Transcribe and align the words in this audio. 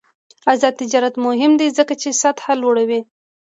آزاد 0.51 0.73
تجارت 0.81 1.15
مهم 1.25 1.51
دی 1.59 1.67
ځکه 1.77 1.93
چې 2.01 2.09
سطح 2.21 2.45
لوړوي. 2.61 2.99